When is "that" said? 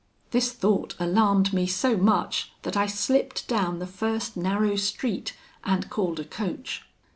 2.63-2.75